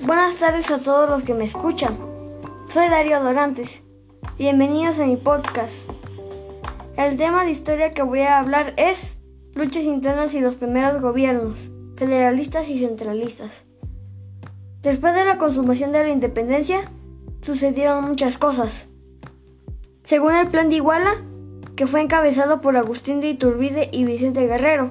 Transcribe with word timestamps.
Buenas 0.00 0.36
tardes 0.36 0.70
a 0.72 0.80
todos 0.80 1.08
los 1.08 1.22
que 1.22 1.34
me 1.34 1.44
escuchan. 1.44 1.96
Soy 2.68 2.88
Darío 2.88 3.22
Dorantes. 3.22 3.80
Bienvenidos 4.36 4.98
a 4.98 5.06
mi 5.06 5.16
podcast. 5.16 5.72
El 6.96 7.16
tema 7.16 7.44
de 7.44 7.52
historia 7.52 7.94
que 7.94 8.02
voy 8.02 8.20
a 8.20 8.40
hablar 8.40 8.74
es 8.76 9.16
luchas 9.54 9.84
internas 9.84 10.34
y 10.34 10.40
los 10.40 10.56
primeros 10.56 11.00
gobiernos, 11.00 11.58
federalistas 11.96 12.68
y 12.68 12.80
centralistas. 12.80 13.52
Después 14.82 15.14
de 15.14 15.24
la 15.24 15.38
consumación 15.38 15.92
de 15.92 16.02
la 16.02 16.10
independencia, 16.10 16.90
sucedieron 17.42 18.04
muchas 18.04 18.36
cosas. 18.36 18.88
Según 20.02 20.34
el 20.34 20.48
plan 20.48 20.70
de 20.70 20.76
Iguala, 20.76 21.22
que 21.76 21.86
fue 21.86 22.00
encabezado 22.00 22.60
por 22.60 22.76
Agustín 22.76 23.20
de 23.20 23.28
Iturbide 23.28 23.90
y 23.92 24.04
Vicente 24.04 24.48
Guerrero, 24.48 24.90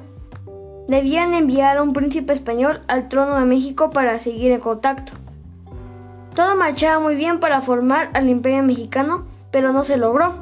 debían 0.87 1.33
enviar 1.33 1.77
a 1.77 1.83
un 1.83 1.93
príncipe 1.93 2.33
español 2.33 2.81
al 2.87 3.07
trono 3.07 3.39
de 3.39 3.45
México 3.45 3.89
para 3.89 4.19
seguir 4.19 4.51
en 4.51 4.59
contacto. 4.59 5.13
Todo 6.35 6.55
marchaba 6.55 6.99
muy 6.99 7.15
bien 7.15 7.39
para 7.39 7.61
formar 7.61 8.09
al 8.13 8.27
imperio 8.27 8.63
mexicano, 8.63 9.25
pero 9.51 9.71
no 9.71 9.83
se 9.83 9.97
logró, 9.97 10.33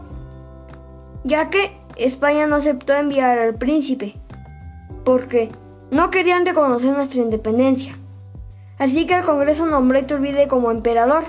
ya 1.23 1.49
que 1.49 1.77
España 1.97 2.47
no 2.47 2.55
aceptó 2.55 2.93
enviar 2.93 3.37
al 3.39 3.55
príncipe, 3.55 4.15
porque 5.03 5.51
no 5.91 6.09
querían 6.09 6.45
reconocer 6.45 6.93
nuestra 6.93 7.21
independencia. 7.21 7.97
Así 8.79 9.05
que 9.05 9.15
el 9.15 9.25
Congreso 9.25 9.65
nombró 9.65 9.97
a 9.97 10.01
Iturbide 10.01 10.47
como 10.47 10.71
emperador. 10.71 11.23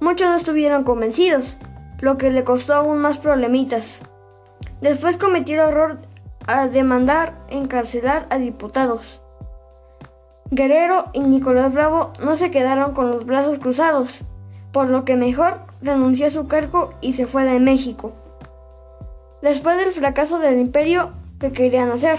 Muchos 0.00 0.28
no 0.28 0.36
estuvieron 0.36 0.82
convencidos, 0.82 1.56
lo 2.00 2.18
que 2.18 2.30
le 2.30 2.44
costó 2.44 2.74
aún 2.74 2.98
más 2.98 3.18
problemitas. 3.18 4.00
Después 4.80 5.16
cometió 5.16 5.62
el 5.62 5.70
error 5.70 5.98
a 6.46 6.68
demandar 6.68 7.38
encarcelar 7.48 8.26
a 8.30 8.38
diputados. 8.38 9.20
Guerrero 10.50 11.06
y 11.12 11.20
Nicolás 11.20 11.72
Bravo 11.72 12.12
no 12.22 12.36
se 12.36 12.50
quedaron 12.50 12.92
con 12.92 13.10
los 13.10 13.24
brazos 13.24 13.58
cruzados, 13.58 14.20
por 14.70 14.88
lo 14.88 15.04
que 15.04 15.16
mejor 15.16 15.60
renunció 15.80 16.26
a 16.26 16.30
su 16.30 16.46
cargo 16.46 16.94
y 17.00 17.14
se 17.14 17.26
fue 17.26 17.44
de 17.44 17.58
México. 17.58 18.12
Después 19.40 19.76
del 19.76 19.92
fracaso 19.92 20.38
del 20.38 20.60
imperio, 20.60 21.12
¿qué 21.40 21.52
querían 21.52 21.90
hacer? 21.90 22.18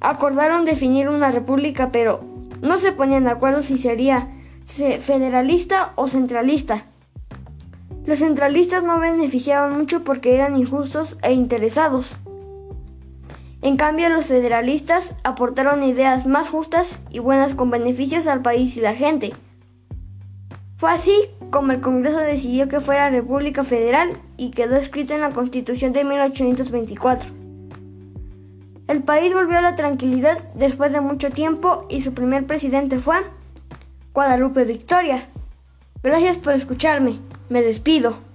Acordaron 0.00 0.64
definir 0.64 1.08
una 1.08 1.30
república, 1.30 1.90
pero 1.92 2.20
no 2.60 2.78
se 2.78 2.92
ponían 2.92 3.24
de 3.24 3.30
acuerdo 3.30 3.62
si 3.62 3.76
sería 3.76 4.28
federalista 4.64 5.92
o 5.96 6.06
centralista. 6.06 6.84
Los 8.06 8.20
centralistas 8.20 8.82
no 8.82 8.98
beneficiaban 8.98 9.76
mucho 9.76 10.02
porque 10.04 10.34
eran 10.34 10.56
injustos 10.56 11.16
e 11.22 11.32
interesados. 11.32 12.16
En 13.62 13.76
cambio, 13.76 14.08
los 14.08 14.26
federalistas 14.26 15.14
aportaron 15.22 15.84
ideas 15.84 16.26
más 16.26 16.48
justas 16.48 16.98
y 17.10 17.20
buenas 17.20 17.54
con 17.54 17.70
beneficios 17.70 18.26
al 18.26 18.42
país 18.42 18.76
y 18.76 18.80
la 18.80 18.94
gente. 18.94 19.32
Fue 20.76 20.90
así 20.90 21.14
como 21.50 21.70
el 21.70 21.80
Congreso 21.80 22.18
decidió 22.18 22.68
que 22.68 22.80
fuera 22.80 23.08
República 23.08 23.62
Federal 23.62 24.18
y 24.36 24.50
quedó 24.50 24.74
escrito 24.74 25.14
en 25.14 25.20
la 25.20 25.30
Constitución 25.30 25.92
de 25.92 26.02
1824. 26.02 27.30
El 28.88 29.04
país 29.04 29.32
volvió 29.32 29.58
a 29.58 29.62
la 29.62 29.76
tranquilidad 29.76 30.38
después 30.54 30.92
de 30.92 31.00
mucho 31.00 31.30
tiempo 31.30 31.86
y 31.88 32.02
su 32.02 32.14
primer 32.14 32.46
presidente 32.46 32.98
fue 32.98 33.18
Guadalupe 34.12 34.64
Victoria. 34.64 35.28
Gracias 36.02 36.36
por 36.36 36.54
escucharme. 36.54 37.20
Me 37.48 37.62
despido. 37.62 38.31